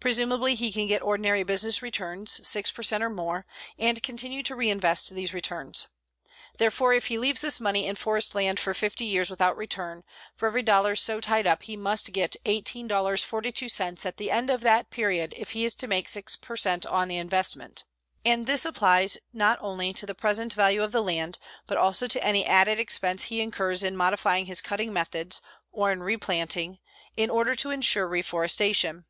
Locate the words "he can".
0.56-0.88